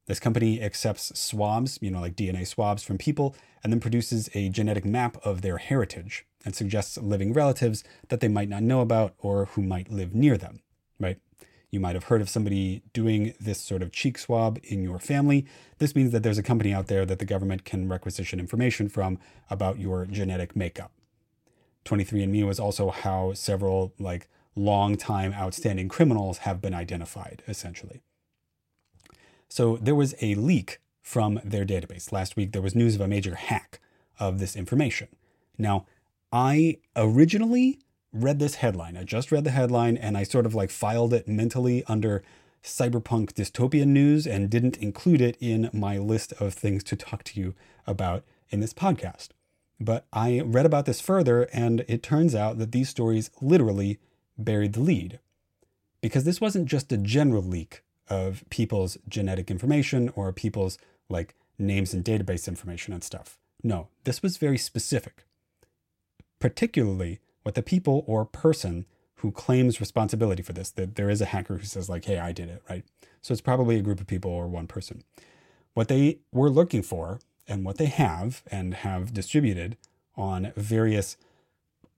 This 0.07 0.19
company 0.19 0.61
accepts 0.61 1.17
swabs, 1.19 1.79
you 1.81 1.89
know, 1.89 2.01
like 2.01 2.15
DNA 2.15 2.45
swabs 2.45 2.83
from 2.83 2.97
people, 2.97 3.35
and 3.63 3.73
then 3.73 3.79
produces 3.79 4.29
a 4.35 4.49
genetic 4.49 4.85
map 4.85 5.17
of 5.23 5.41
their 5.41 5.57
heritage 5.57 6.25
and 6.43 6.55
suggests 6.55 6.97
living 6.97 7.33
relatives 7.33 7.83
that 8.09 8.19
they 8.19 8.27
might 8.27 8.49
not 8.49 8.61
know 8.61 8.81
about 8.81 9.15
or 9.17 9.45
who 9.45 9.63
might 9.63 9.91
live 9.91 10.13
near 10.13 10.37
them, 10.37 10.61
right? 10.99 11.17
You 11.75 11.81
might 11.81 11.95
have 11.95 12.05
heard 12.05 12.21
of 12.21 12.29
somebody 12.29 12.83
doing 12.93 13.33
this 13.37 13.59
sort 13.59 13.81
of 13.81 13.91
cheek 13.91 14.17
swab 14.17 14.59
in 14.63 14.81
your 14.81 14.97
family. 14.97 15.45
This 15.77 15.93
means 15.93 16.13
that 16.13 16.23
there's 16.23 16.37
a 16.37 16.43
company 16.43 16.73
out 16.73 16.87
there 16.87 17.05
that 17.05 17.19
the 17.19 17.25
government 17.25 17.65
can 17.65 17.89
requisition 17.89 18.39
information 18.39 18.87
from 18.87 19.19
about 19.49 19.77
your 19.77 20.05
genetic 20.05 20.55
makeup. 20.55 20.93
23andMe 21.83 22.47
was 22.47 22.61
also 22.61 22.91
how 22.91 23.33
several 23.33 23.93
like 23.99 24.29
long-time 24.55 25.33
outstanding 25.33 25.89
criminals 25.89 26.37
have 26.39 26.61
been 26.61 26.73
identified, 26.73 27.43
essentially. 27.45 27.99
So 29.49 29.75
there 29.75 29.95
was 29.95 30.15
a 30.21 30.35
leak 30.35 30.79
from 31.01 31.41
their 31.43 31.65
database. 31.65 32.13
Last 32.13 32.37
week, 32.37 32.53
there 32.53 32.61
was 32.61 32.73
news 32.73 32.95
of 32.95 33.01
a 33.01 33.07
major 33.09 33.35
hack 33.35 33.81
of 34.17 34.39
this 34.39 34.55
information. 34.55 35.09
Now, 35.57 35.85
I 36.31 36.77
originally 36.95 37.79
read 38.15 38.39
this 38.39 38.55
headline. 38.55 38.95
I 38.95 39.03
just 39.03 39.31
read 39.31 39.43
the 39.43 39.51
headline 39.51 39.97
and 39.97 40.17
I 40.17 40.23
sort 40.23 40.45
of 40.45 40.55
like 40.55 40.71
filed 40.71 41.13
it 41.13 41.27
mentally 41.27 41.83
under 41.87 42.23
cyberpunk 42.63 43.33
dystopian 43.33 43.87
news 43.87 44.25
and 44.25 44.49
didn't 44.49 44.77
include 44.77 45.21
it 45.21 45.37
in 45.39 45.69
my 45.73 45.97
list 45.97 46.33
of 46.39 46.53
things 46.53 46.83
to 46.85 46.95
talk 46.95 47.23
to 47.25 47.39
you 47.39 47.53
about 47.85 48.23
in 48.49 48.61
this 48.61 48.73
podcast. 48.73 49.29
But 49.79 50.07
I 50.13 50.41
read 50.41 50.65
about 50.65 50.85
this 50.85 51.01
further 51.01 51.43
and 51.53 51.83
it 51.87 52.01
turns 52.01 52.33
out 52.33 52.57
that 52.57 52.71
these 52.71 52.89
stories 52.89 53.29
literally 53.41 53.99
buried 54.37 54.73
the 54.73 54.81
lead. 54.81 55.19
Because 56.01 56.23
this 56.23 56.39
wasn't 56.39 56.67
just 56.67 56.91
a 56.91 56.97
general 56.97 57.43
leak 57.43 57.83
of 58.07 58.43
people's 58.49 58.97
genetic 59.09 59.51
information 59.51 60.09
or 60.15 60.31
people's 60.31 60.77
like 61.09 61.35
names 61.59 61.93
and 61.93 62.05
database 62.05 62.47
information 62.47 62.93
and 62.93 63.03
stuff. 63.03 63.37
No, 63.63 63.89
this 64.03 64.23
was 64.23 64.37
very 64.37 64.57
specific. 64.57 65.25
Particularly 66.39 67.19
what 67.45 67.53
the 67.53 67.61
people 67.61 68.03
or 68.07 68.25
person 68.25 68.87
who 69.17 69.31
claims 69.31 69.79
responsibility 69.79 70.41
for 70.41 70.51
this. 70.51 70.71
That 70.71 70.95
there 70.95 71.11
is 71.11 71.21
a 71.21 71.25
hacker 71.25 71.57
who 71.57 71.65
says, 71.65 71.87
like, 71.87 72.05
hey, 72.05 72.17
I 72.17 72.31
did 72.31 72.49
it, 72.49 72.63
right? 72.67 72.83
So 73.21 73.33
it's 73.33 73.41
probably 73.41 73.77
a 73.77 73.83
group 73.83 74.01
of 74.01 74.07
people 74.07 74.31
or 74.31 74.47
one 74.47 74.65
person. 74.65 75.03
What 75.75 75.89
they 75.89 76.17
were 76.31 76.49
looking 76.49 76.81
for 76.81 77.19
and 77.47 77.63
what 77.63 77.77
they 77.77 77.85
have 77.85 78.41
and 78.49 78.73
have 78.73 79.13
distributed 79.13 79.77
on 80.15 80.53
various 80.55 81.17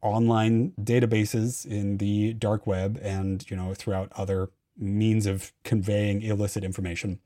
online 0.01 0.73
databases 0.81 1.65
in 1.65 1.97
the 1.97 2.33
dark 2.33 2.67
web 2.67 2.99
and 3.01 3.49
you 3.49 3.57
know 3.57 3.73
throughout 3.73 4.11
other 4.15 4.49
means 4.77 5.25
of 5.25 5.53
conveying 5.63 6.21
illicit 6.21 6.63
information 6.63 7.19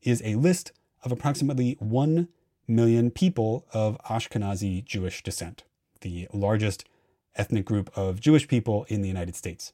is 0.00 0.22
a 0.24 0.36
list 0.36 0.72
of 1.02 1.10
approximately 1.12 1.76
1 1.80 2.28
million 2.66 3.10
people 3.10 3.66
of 3.72 3.98
Ashkenazi 4.08 4.84
Jewish 4.84 5.22
descent, 5.22 5.64
the 6.00 6.28
largest 6.32 6.84
ethnic 7.36 7.64
group 7.64 7.90
of 7.96 8.20
Jewish 8.20 8.48
people 8.48 8.84
in 8.88 9.02
the 9.02 9.08
United 9.08 9.36
States. 9.36 9.72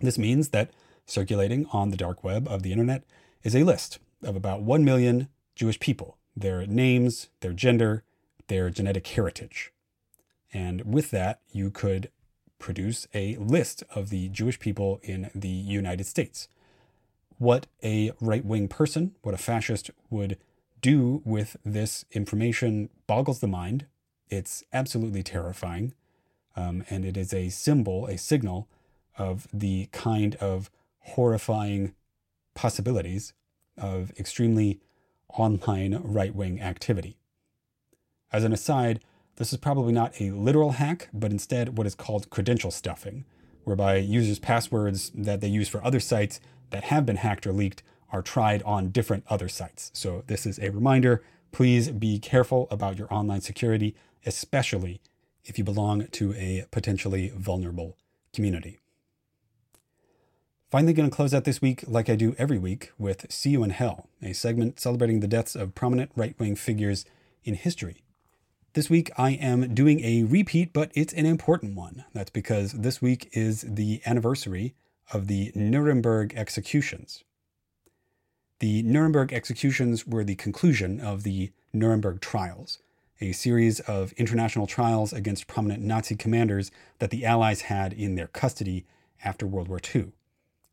This 0.00 0.18
means 0.18 0.50
that 0.50 0.70
circulating 1.06 1.66
on 1.72 1.90
the 1.90 1.96
dark 1.96 2.24
web 2.24 2.48
of 2.48 2.62
the 2.62 2.72
internet 2.72 3.04
is 3.42 3.54
a 3.54 3.64
list 3.64 3.98
of 4.22 4.36
about 4.36 4.62
1 4.62 4.84
million 4.84 5.28
Jewish 5.54 5.80
people 5.80 6.18
their 6.38 6.66
names, 6.66 7.28
their 7.40 7.54
gender, 7.54 8.04
their 8.48 8.68
genetic 8.68 9.06
heritage. 9.06 9.72
And 10.52 10.82
with 10.84 11.10
that, 11.10 11.40
you 11.50 11.70
could 11.70 12.10
produce 12.58 13.06
a 13.14 13.36
list 13.36 13.82
of 13.94 14.10
the 14.10 14.28
Jewish 14.28 14.58
people 14.58 15.00
in 15.02 15.30
the 15.34 15.48
United 15.48 16.04
States. 16.04 16.48
What 17.38 17.66
a 17.82 18.12
right 18.20 18.44
wing 18.44 18.68
person, 18.68 19.14
what 19.22 19.34
a 19.34 19.38
fascist 19.38 19.90
would 20.10 20.38
do 20.80 21.22
with 21.24 21.56
this 21.64 22.04
information 22.12 22.90
boggles 23.06 23.40
the 23.40 23.46
mind. 23.46 23.86
It's 24.28 24.62
absolutely 24.72 25.22
terrifying. 25.22 25.92
Um, 26.56 26.84
and 26.88 27.04
it 27.04 27.16
is 27.16 27.34
a 27.34 27.50
symbol, 27.50 28.06
a 28.06 28.16
signal 28.16 28.68
of 29.18 29.46
the 29.52 29.88
kind 29.92 30.34
of 30.36 30.70
horrifying 31.00 31.94
possibilities 32.54 33.32
of 33.76 34.10
extremely 34.18 34.80
online 35.28 36.00
right 36.02 36.34
wing 36.34 36.60
activity. 36.60 37.18
As 38.32 38.44
an 38.44 38.52
aside, 38.52 39.00
this 39.36 39.52
is 39.52 39.58
probably 39.58 39.92
not 39.92 40.18
a 40.20 40.30
literal 40.30 40.72
hack, 40.72 41.08
but 41.12 41.30
instead 41.30 41.76
what 41.76 41.86
is 41.86 41.94
called 41.94 42.30
credential 42.30 42.70
stuffing, 42.70 43.24
whereby 43.64 43.96
users' 43.96 44.38
passwords 44.38 45.10
that 45.14 45.40
they 45.40 45.48
use 45.48 45.68
for 45.68 45.84
other 45.84 46.00
sites 46.00 46.40
that 46.70 46.84
have 46.84 47.04
been 47.06 47.16
hacked 47.16 47.46
or 47.46 47.52
leaked 47.52 47.82
are 48.10 48.22
tried 48.22 48.62
on 48.62 48.90
different 48.90 49.24
other 49.28 49.48
sites. 49.48 49.90
So, 49.94 50.24
this 50.26 50.46
is 50.46 50.58
a 50.58 50.70
reminder 50.70 51.22
please 51.52 51.90
be 51.90 52.18
careful 52.18 52.66
about 52.70 52.98
your 52.98 53.12
online 53.12 53.40
security, 53.40 53.94
especially 54.24 55.00
if 55.46 55.58
you 55.58 55.64
belong 55.64 56.06
to 56.08 56.34
a 56.34 56.66
potentially 56.70 57.32
vulnerable 57.36 57.96
community. 58.32 58.78
Finally, 60.70 60.92
going 60.92 61.08
to 61.08 61.14
close 61.14 61.32
out 61.32 61.44
this 61.44 61.62
week, 61.62 61.84
like 61.86 62.10
I 62.10 62.16
do 62.16 62.34
every 62.38 62.58
week, 62.58 62.90
with 62.98 63.30
See 63.32 63.50
You 63.50 63.62
in 63.62 63.70
Hell, 63.70 64.08
a 64.20 64.32
segment 64.32 64.80
celebrating 64.80 65.20
the 65.20 65.28
deaths 65.28 65.54
of 65.54 65.74
prominent 65.74 66.10
right 66.16 66.38
wing 66.38 66.56
figures 66.56 67.04
in 67.44 67.54
history. 67.54 68.02
This 68.74 68.90
week, 68.90 69.10
I 69.16 69.30
am 69.30 69.72
doing 69.72 70.04
a 70.04 70.24
repeat, 70.24 70.72
but 70.72 70.90
it's 70.94 71.14
an 71.14 71.24
important 71.24 71.76
one. 71.76 72.04
That's 72.12 72.30
because 72.30 72.72
this 72.72 73.00
week 73.00 73.30
is 73.32 73.62
the 73.66 74.02
anniversary 74.04 74.74
of 75.12 75.28
the 75.28 75.52
Nuremberg 75.54 76.34
executions. 76.36 77.24
The 78.58 78.82
Nuremberg 78.82 79.32
executions 79.32 80.06
were 80.06 80.24
the 80.24 80.34
conclusion 80.34 81.00
of 81.00 81.22
the 81.22 81.52
Nuremberg 81.72 82.20
trials, 82.20 82.80
a 83.20 83.32
series 83.32 83.80
of 83.80 84.12
international 84.12 84.66
trials 84.66 85.12
against 85.12 85.46
prominent 85.46 85.82
Nazi 85.82 86.16
commanders 86.16 86.70
that 86.98 87.10
the 87.10 87.24
Allies 87.24 87.62
had 87.62 87.92
in 87.92 88.14
their 88.14 88.26
custody 88.28 88.84
after 89.24 89.46
World 89.46 89.68
War 89.68 89.80
II. 89.94 90.12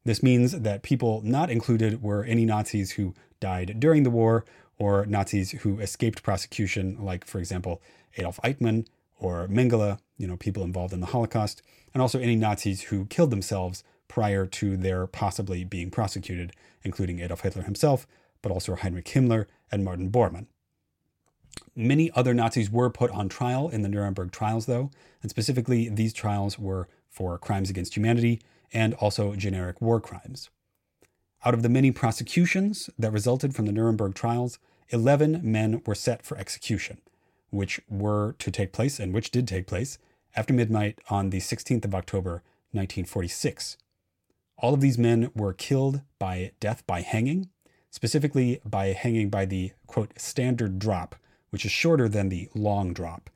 This 0.06 0.22
means 0.22 0.52
that 0.52 0.84
people 0.84 1.22
not 1.24 1.50
included 1.50 2.02
were 2.02 2.24
any 2.24 2.46
Nazis 2.46 2.92
who 2.92 3.14
died 3.40 3.80
during 3.80 4.04
the 4.04 4.10
war 4.10 4.44
or 4.78 5.06
Nazis 5.06 5.52
who 5.52 5.80
escaped 5.80 6.24
prosecution, 6.24 6.98
like, 7.00 7.26
for 7.26 7.40
example, 7.40 7.82
Adolf 8.18 8.40
Eichmann 8.44 8.86
or 9.18 9.48
Mengele, 9.48 10.00
you 10.18 10.28
know, 10.28 10.36
people 10.36 10.64
involved 10.64 10.94
in 10.94 11.00
the 11.00 11.08
Holocaust, 11.08 11.62
and 11.94 12.02
also 12.02 12.20
any 12.20 12.36
Nazis 12.36 12.84
who 12.84 13.06
killed 13.06 13.32
themselves 13.32 13.84
prior 14.08 14.46
to 14.46 14.76
their 14.76 15.08
possibly 15.08 15.64
being 15.64 15.90
prosecuted, 15.90 16.52
including 16.84 17.20
Adolf 17.20 17.42
Hitler 17.42 17.64
himself, 17.64 18.06
but 18.42 18.52
also 18.52 18.76
Heinrich 18.76 19.06
Himmler 19.06 19.46
and 19.72 19.86
Martin 19.86 20.12
Bormann. 20.12 20.48
Many 21.76 22.12
other 22.12 22.34
Nazis 22.34 22.70
were 22.70 22.90
put 22.90 23.10
on 23.12 23.30
trial 23.30 23.68
in 23.68 23.82
the 23.82 23.90
Nuremberg 23.90 24.32
trials, 24.32 24.68
though, 24.68 24.92
and 25.22 25.30
specifically, 25.30 25.90
these 25.90 26.14
trials 26.14 26.60
were 26.60 26.88
for 27.10 27.38
crimes 27.38 27.70
against 27.70 27.96
humanity 27.96 28.42
and 28.72 28.94
also 28.96 29.36
generic 29.36 29.82
war 29.82 30.00
crimes. 30.00 30.50
Out 31.46 31.54
of 31.54 31.64
the 31.64 31.70
many 31.70 31.92
prosecutions 31.92 32.90
that 32.98 33.12
resulted 33.12 33.56
from 33.56 33.66
the 33.66 33.72
Nuremberg 33.72 34.14
trials, 34.14 34.60
11 34.90 35.42
men 35.44 35.82
were 35.86 35.96
set 35.96 36.24
for 36.24 36.38
execution, 36.38 37.00
which 37.50 37.82
were 37.90 38.36
to 38.40 38.52
take 38.52 38.72
place 38.72 39.00
and 39.00 39.14
which 39.14 39.32
did 39.32 39.48
take 39.48 39.68
place 39.68 39.98
after 40.36 40.54
midnight 40.54 41.00
on 41.10 41.32
the 41.32 41.40
16th 41.40 41.86
of 41.86 41.96
October, 41.96 42.44
1946. 42.72 43.78
All 44.58 44.74
of 44.74 44.82
these 44.82 44.98
men 44.98 45.30
were 45.36 45.54
killed 45.54 46.02
by 46.20 46.52
death 46.60 46.86
by 46.88 47.02
hanging, 47.02 47.50
specifically 47.90 48.62
by 48.64 48.88
hanging 48.88 49.30
by 49.30 49.46
the 49.46 49.72
quote 49.88 50.14
standard 50.18 50.80
drop, 50.80 51.16
which 51.54 51.66
is 51.66 51.72
shorter 51.72 52.10
than 52.10 52.30
the 52.30 52.50
long 52.56 52.94
drop, 52.94 53.30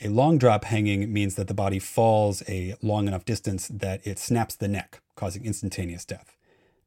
a 0.00 0.06
long 0.08 0.38
drop 0.38 0.62
hanging 0.62 1.12
means 1.12 1.34
that 1.34 1.48
the 1.48 1.54
body 1.54 1.80
falls 1.80 2.40
a 2.48 2.76
long 2.82 3.08
enough 3.08 3.24
distance 3.24 3.66
that 3.66 4.00
it 4.06 4.16
snaps 4.20 4.54
the 4.54 4.68
neck, 4.68 5.00
causing 5.16 5.44
instantaneous 5.44 6.04
death. 6.04 6.36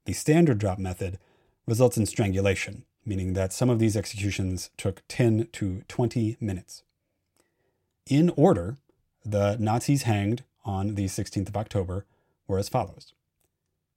The 0.06 0.14
standard 0.14 0.60
drop 0.60 0.80
method 0.80 1.20
results 1.66 1.98
in 1.98 2.06
strangulation, 2.06 2.86
meaning 3.06 3.34
that 3.34 3.52
some 3.52 3.70
of 3.70 3.80
these 3.80 3.98
executions 3.98 4.70
took 4.78 5.02
10 5.10 5.50
to 5.52 5.82
20 5.90 6.38
minutes. 6.40 6.84
In 8.10 8.30
order, 8.38 8.78
the 9.26 9.58
Nazis 9.60 10.04
hanged 10.04 10.46
on 10.64 10.96
the 10.96 11.08
16th 11.08 11.50
of 11.50 11.58
October 11.58 12.06
were 12.48 12.60
as 12.60 12.70
follows 12.70 13.12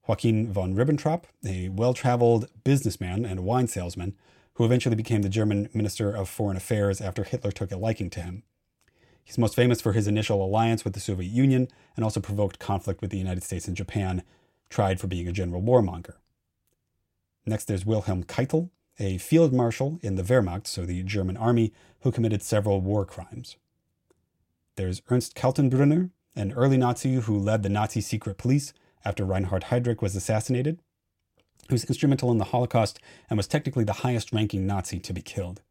Joachim 0.08 0.52
von 0.52 0.74
Ribbentrop, 0.74 1.26
a 1.46 1.68
well 1.68 1.94
traveled 1.94 2.48
businessman 2.64 3.24
and 3.24 3.44
wine 3.44 3.68
salesman 3.68 4.16
who 4.60 4.66
eventually 4.66 4.94
became 4.94 5.22
the 5.22 5.30
German 5.30 5.70
Minister 5.72 6.14
of 6.14 6.28
Foreign 6.28 6.58
Affairs 6.58 7.00
after 7.00 7.24
Hitler 7.24 7.50
took 7.50 7.72
a 7.72 7.78
liking 7.78 8.10
to 8.10 8.20
him. 8.20 8.42
He's 9.24 9.38
most 9.38 9.56
famous 9.56 9.80
for 9.80 9.94
his 9.94 10.06
initial 10.06 10.44
alliance 10.44 10.84
with 10.84 10.92
the 10.92 11.00
Soviet 11.00 11.30
Union 11.30 11.68
and 11.96 12.04
also 12.04 12.20
provoked 12.20 12.58
conflict 12.58 13.00
with 13.00 13.10
the 13.10 13.16
United 13.16 13.42
States 13.42 13.66
and 13.66 13.74
Japan, 13.74 14.22
tried 14.68 15.00
for 15.00 15.06
being 15.06 15.26
a 15.26 15.32
general 15.32 15.62
warmonger. 15.62 16.16
Next, 17.46 17.68
there's 17.68 17.86
Wilhelm 17.86 18.22
Keitel, 18.24 18.68
a 18.98 19.16
field 19.16 19.54
marshal 19.54 19.98
in 20.02 20.16
the 20.16 20.22
Wehrmacht, 20.22 20.66
so 20.66 20.84
the 20.84 21.02
German 21.04 21.38
army, 21.38 21.72
who 22.00 22.12
committed 22.12 22.42
several 22.42 22.82
war 22.82 23.06
crimes. 23.06 23.56
There's 24.76 25.00
Ernst 25.08 25.34
Kaltenbrunner, 25.34 26.10
an 26.36 26.52
early 26.52 26.76
Nazi 26.76 27.14
who 27.14 27.38
led 27.38 27.62
the 27.62 27.70
Nazi 27.70 28.02
secret 28.02 28.36
police 28.36 28.74
after 29.06 29.24
Reinhard 29.24 29.64
Heydrich 29.70 30.02
was 30.02 30.14
assassinated, 30.14 30.80
who 31.70 31.74
was 31.74 31.84
instrumental 31.84 32.32
in 32.32 32.38
the 32.38 32.46
Holocaust 32.46 32.98
and 33.30 33.36
was 33.36 33.46
technically 33.46 33.84
the 33.84 33.92
highest 34.04 34.32
ranking 34.32 34.66
Nazi 34.66 34.98
to 34.98 35.12
be 35.12 35.22
killed. 35.22 35.62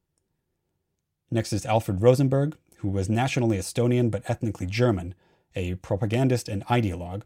Next 1.29 1.51
is 1.51 1.65
Alfred 1.65 2.01
Rosenberg, 2.01 2.57
who 2.77 2.87
was 2.87 3.09
nationally 3.09 3.57
Estonian 3.57 4.09
but 4.09 4.23
ethnically 4.29 4.65
German, 4.65 5.13
a 5.55 5.75
propagandist 5.75 6.47
and 6.47 6.65
ideologue, 6.67 7.23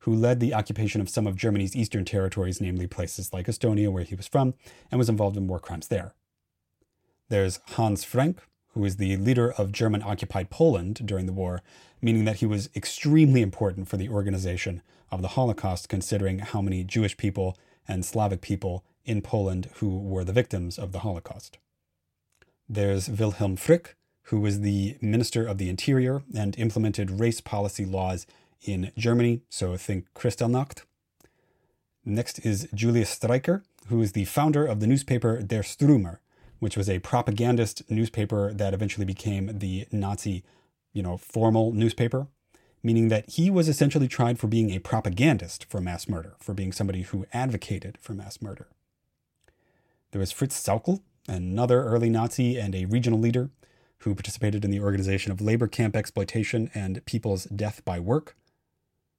who 0.00 0.14
led 0.14 0.38
the 0.38 0.54
occupation 0.54 1.00
of 1.00 1.10
some 1.10 1.26
of 1.26 1.36
Germany's 1.36 1.74
eastern 1.74 2.04
territories, 2.04 2.60
namely 2.60 2.86
places 2.86 3.32
like 3.32 3.46
Estonia, 3.46 3.90
where 3.90 4.04
he 4.04 4.14
was 4.14 4.28
from, 4.28 4.54
and 4.90 4.98
was 4.98 5.08
involved 5.08 5.36
in 5.36 5.48
war 5.48 5.58
crimes 5.58 5.88
there. 5.88 6.14
There's 7.28 7.58
Hans 7.70 8.04
Frank, 8.04 8.38
who 8.74 8.84
is 8.84 8.96
the 8.96 9.16
leader 9.16 9.52
of 9.52 9.72
German 9.72 10.02
occupied 10.02 10.50
Poland 10.50 11.04
during 11.04 11.26
the 11.26 11.32
war, 11.32 11.62
meaning 12.00 12.24
that 12.24 12.36
he 12.36 12.46
was 12.46 12.70
extremely 12.76 13.42
important 13.42 13.88
for 13.88 13.96
the 13.96 14.08
organization 14.08 14.80
of 15.10 15.22
the 15.22 15.28
Holocaust, 15.28 15.88
considering 15.88 16.38
how 16.38 16.62
many 16.62 16.84
Jewish 16.84 17.16
people 17.16 17.58
and 17.88 18.04
Slavic 18.04 18.40
people 18.40 18.84
in 19.04 19.22
Poland 19.22 19.68
who 19.76 19.98
were 19.98 20.24
the 20.24 20.32
victims 20.32 20.78
of 20.78 20.92
the 20.92 21.00
Holocaust. 21.00 21.58
There's 22.68 23.08
Wilhelm 23.08 23.56
Frick, 23.56 23.96
who 24.24 24.40
was 24.40 24.60
the 24.60 24.96
Minister 25.00 25.46
of 25.46 25.58
the 25.58 25.68
Interior 25.68 26.22
and 26.34 26.58
implemented 26.58 27.20
race 27.20 27.40
policy 27.40 27.84
laws 27.84 28.26
in 28.62 28.92
Germany. 28.96 29.42
So 29.48 29.76
think 29.76 30.06
Kristallnacht. 30.14 30.82
Next 32.04 32.38
is 32.44 32.68
Julius 32.74 33.16
Streicher, 33.16 33.62
who 33.88 34.00
is 34.00 34.12
the 34.12 34.24
founder 34.24 34.64
of 34.64 34.80
the 34.80 34.86
newspaper 34.86 35.42
Der 35.42 35.62
Stürmer, 35.62 36.18
which 36.60 36.76
was 36.76 36.88
a 36.88 37.00
propagandist 37.00 37.90
newspaper 37.90 38.52
that 38.52 38.74
eventually 38.74 39.04
became 39.04 39.58
the 39.58 39.86
Nazi, 39.90 40.44
you 40.92 41.02
know, 41.02 41.16
formal 41.16 41.72
newspaper, 41.72 42.28
meaning 42.82 43.08
that 43.08 43.30
he 43.30 43.50
was 43.50 43.68
essentially 43.68 44.08
tried 44.08 44.38
for 44.38 44.48
being 44.48 44.70
a 44.70 44.80
propagandist 44.80 45.66
for 45.68 45.80
mass 45.80 46.08
murder, 46.08 46.34
for 46.38 46.54
being 46.54 46.72
somebody 46.72 47.02
who 47.02 47.26
advocated 47.32 47.98
for 48.00 48.12
mass 48.12 48.42
murder. 48.42 48.68
There 50.10 50.20
was 50.20 50.32
Fritz 50.32 50.60
Sauckel, 50.60 51.00
another 51.28 51.84
early 51.84 52.10
Nazi 52.10 52.58
and 52.58 52.74
a 52.74 52.86
regional 52.86 53.18
leader 53.18 53.50
who 53.98 54.14
participated 54.14 54.64
in 54.64 54.70
the 54.70 54.80
organization 54.80 55.30
of 55.30 55.40
labor 55.40 55.68
camp 55.68 55.94
exploitation 55.94 56.70
and 56.74 57.04
people's 57.06 57.44
death 57.44 57.84
by 57.84 58.00
work. 58.00 58.36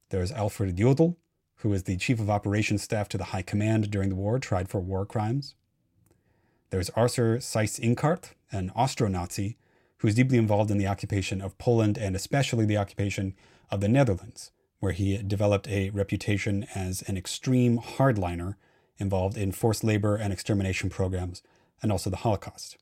There's 0.09 0.31
Alfred 0.31 0.75
Jodl, 0.75 1.15
who 1.57 1.69
was 1.69 1.83
the 1.83 1.97
chief 1.97 2.19
of 2.19 2.29
operations 2.29 2.83
staff 2.83 3.07
to 3.09 3.17
the 3.17 3.25
High 3.25 3.41
Command 3.41 3.89
during 3.89 4.09
the 4.09 4.15
war, 4.15 4.39
tried 4.39 4.67
for 4.67 4.81
war 4.81 5.05
crimes. 5.05 5.55
There's 6.69 6.89
Arthur 6.91 7.37
Seyss-Inquart, 7.37 8.31
an 8.51 8.71
Austro 8.75 9.07
Nazi 9.07 9.57
who 10.03 10.07
was 10.07 10.15
deeply 10.15 10.37
involved 10.37 10.69
in 10.69 10.77
the 10.77 10.87
occupation 10.87 11.41
of 11.41 11.57
Poland 11.57 11.97
and 11.97 12.13
especially 12.13 12.65
the 12.65 12.77
occupation 12.77 13.33
of 13.73 13.81
the 13.81 13.87
Netherlands, 13.87 14.51
where 14.79 14.91
he 14.91 15.17
developed 15.17 15.67
a 15.67 15.89
reputation 15.89 16.65
as 16.75 17.01
an 17.03 17.17
extreme 17.17 17.79
hardliner 17.79 18.55
involved 18.97 19.37
in 19.37 19.51
forced 19.51 19.83
labor 19.83 20.15
and 20.15 20.31
extermination 20.31 20.89
programs 20.89 21.41
and 21.81 21.91
also 21.91 22.09
the 22.09 22.17
Holocaust. 22.17 22.77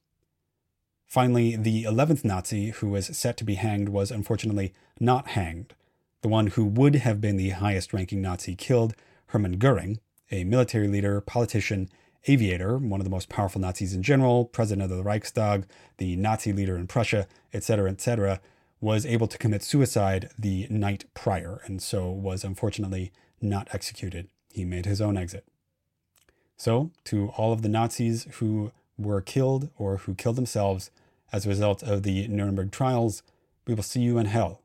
Finally, 1.08 1.56
the 1.56 1.84
11th 1.84 2.24
Nazi 2.24 2.70
who 2.70 2.90
was 2.90 3.16
set 3.18 3.38
to 3.38 3.44
be 3.44 3.56
hanged 3.56 3.90
was 3.90 4.12
unfortunately 4.12 4.74
not 5.00 5.30
hanged. 5.30 5.74
The 6.22 6.30
one 6.30 6.48
who 6.48 6.66
would 6.66 6.96
have 6.96 7.20
been 7.20 7.38
the 7.38 7.50
highest 7.50 7.94
ranking 7.94 8.22
Nazi 8.22 8.56
killed, 8.56 8.96
Hermann 9.28 9.58
Goering, 9.58 10.00
a 10.32 10.44
military 10.44 10.88
leader, 10.88 11.20
politician, 11.20 11.90
aviator, 12.28 12.78
one 12.78 13.00
of 13.00 13.04
the 13.04 13.12
most 13.12 13.30
powerful 13.30 13.60
Nazis 13.60 13.94
in 13.94 14.04
general, 14.04 14.46
president 14.46 14.90
of 14.90 14.96
the 14.96 15.04
Reichstag, 15.04 15.66
the 15.98 16.16
Nazi 16.16 16.54
leader 16.54 16.78
in 16.78 16.88
Prussia, 16.88 17.28
etc., 17.54 17.90
etc., 17.90 18.40
was 18.82 19.06
able 19.06 19.28
to 19.28 19.38
commit 19.38 19.62
suicide 19.62 20.32
the 20.38 20.68
night 20.70 21.06
prior, 21.14 21.62
and 21.66 21.82
so 21.82 22.10
was 22.10 22.44
unfortunately 22.44 23.12
not 23.40 23.68
executed. 23.72 24.28
He 24.52 24.66
made 24.66 24.86
his 24.86 25.00
own 25.00 25.16
exit. 25.16 25.46
So, 26.58 26.92
to 27.06 27.30
all 27.38 27.54
of 27.54 27.62
the 27.62 27.70
Nazis 27.70 28.28
who 28.40 28.72
were 28.98 29.22
killed 29.22 29.70
or 29.78 29.98
who 29.98 30.16
killed 30.16 30.36
themselves 30.36 30.90
as 31.32 31.46
a 31.46 31.50
result 31.50 31.82
of 31.84 32.04
the 32.04 32.28
Nuremberg 32.28 32.72
trials, 32.72 33.24
we 33.66 33.74
will 33.74 33.84
see 33.84 34.02
you 34.02 34.18
in 34.18 34.26
hell. 34.26 34.62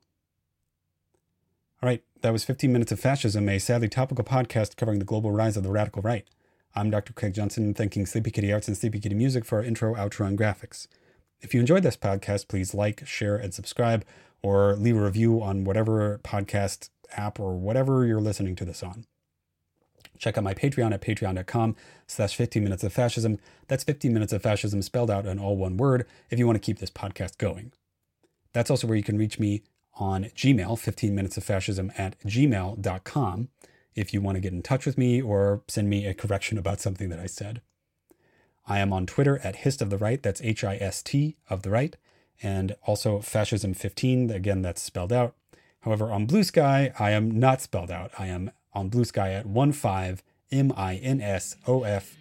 All 1.83 1.89
right, 1.89 2.03
that 2.23 2.33
was 2.33 2.45
15 2.45 2.73
Minutes 2.73 2.93
of 2.93 2.99
Fascism, 2.99 3.49
a 3.49 3.59
sadly 3.59 3.89
topical 3.89 4.25
podcast 4.25 4.77
covering 4.77 4.99
the 4.99 5.05
global 5.05 5.31
rise 5.31 5.57
of 5.57 5.63
the 5.63 5.71
radical 5.71 6.03
right. 6.03 6.27
I'm 6.75 6.91
Dr. 6.91 7.13
Craig 7.13 7.35
Johnson, 7.35 7.75
thanking 7.75 8.07
Sleepy 8.07 8.31
Kitty 8.31 8.53
Arts 8.53 8.67
and 8.67 8.77
Sleepy 8.77 8.99
Kitty 8.99 9.15
Music 9.15 9.45
for 9.45 9.59
our 9.59 9.65
intro, 9.65 9.95
outro, 9.95 10.27
and 10.27 10.39
graphics. 10.39 10.89
If 11.41 11.55
you 11.55 11.61
enjoyed 11.61 11.83
this 11.83 11.97
podcast, 11.97 12.49
please 12.49 12.75
like, 12.75 13.07
share, 13.07 13.37
and 13.37 13.53
subscribe, 13.53 14.05
or 14.43 14.75
leave 14.77 14.97
a 14.97 15.05
review 15.05 15.43
on 15.43 15.65
whatever 15.65 16.19
podcast 16.23 16.91
app 17.13 17.39
or 17.39 17.57
whatever 17.57 18.05
you're 18.07 18.21
listening 18.21 18.57
to 18.57 18.65
this 18.65 18.83
on. 18.83 19.05
Check 20.19 20.39
out 20.39 20.45
my 20.45 20.55
Patreon 20.55 20.93
at 20.93 21.03
patreon.com 21.03 21.77
slash 22.07 22.37
15 22.37 22.65
minutes 22.65 22.85
of 22.85 22.93
fascism. 22.93 23.39
That's 23.69 23.85
15 23.85 24.13
minutes 24.13 24.33
of 24.33 24.43
fascism 24.43 24.81
spelled 24.83 25.11
out 25.11 25.27
in 25.27 25.39
all 25.39 25.57
one 25.57 25.77
word 25.77 26.07
if 26.31 26.39
you 26.39 26.47
want 26.47 26.57
to 26.57 26.65
keep 26.65 26.79
this 26.79 26.91
podcast 26.91 27.39
going. 27.39 27.73
That's 28.53 28.71
also 28.71 28.87
where 28.87 28.97
you 28.97 29.03
can 29.03 29.19
reach 29.19 29.39
me 29.39 29.63
on 29.95 30.25
Gmail, 30.25 30.79
15 30.79 31.15
minutes 31.15 31.37
of 31.37 31.45
fascism 31.45 31.93
at 31.99 32.19
gmail.com 32.21 33.49
if 33.95 34.13
you 34.13 34.21
want 34.21 34.37
to 34.37 34.41
get 34.41 34.53
in 34.53 34.63
touch 34.63 34.87
with 34.87 34.99
me 34.99 35.21
or 35.21 35.63
send 35.69 35.89
me 35.89 36.07
a 36.07 36.15
correction 36.15 36.59
about 36.59 36.81
something 36.81 37.09
that 37.09 37.21
I 37.21 37.27
said. 37.27 37.63
I 38.67 38.79
am 38.79 38.93
on 38.93 39.07
Twitter 39.07 39.41
at 39.45 39.57
Hist 39.57 39.81
of 39.81 39.91
the 39.91 39.99
Right, 39.99 40.23
that's 40.23 40.43
H 40.43 40.65
I 40.65 40.77
S 40.77 41.03
T 41.03 41.37
of 41.49 41.63
the 41.63 41.71
Right, 41.71 41.97
and 42.43 42.77
also 42.87 43.19
Fascism15, 43.19 44.35
again, 44.35 44.63
that's 44.63 44.83
spelled 44.83 45.13
out. 45.13 45.35
However, 45.81 46.11
on 46.11 46.27
Blue 46.27 46.43
Sky, 46.43 46.93
I 46.99 47.13
am 47.13 47.39
not 47.39 47.61
spelled 47.61 47.91
out. 47.91 48.11
I 48.19 48.27
am 48.27 48.51
on 48.73 48.89
Blue 48.89 49.05
Sky 49.05 49.33
at 49.33 49.47
15 49.47 50.23
M 50.53 50.73
I 50.77 50.97
N 50.97 51.21
S 51.21 51.57
O 51.67 51.85
F 51.85 52.17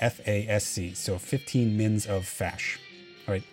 F 0.00 0.20
A 0.26 0.46
S 0.48 0.66
C, 0.66 0.92
so 0.94 1.18
15 1.18 1.76
mins 1.76 2.06
of 2.06 2.26
fash. 2.26 2.80
All 3.28 3.34
right, 3.34 3.44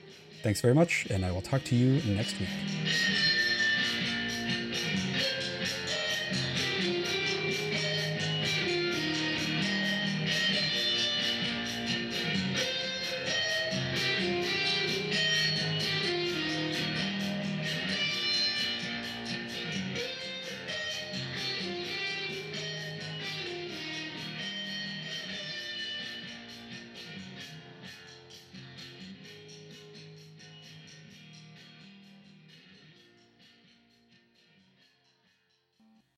thanks 0.41 0.59
very 0.59 0.73
much, 0.73 1.05
and 1.09 1.25
I 1.25 1.31
will 1.31 1.41
talk 1.41 1.63
to 1.65 1.75
you 1.75 2.01
next 2.15 2.39
week. 2.39 2.49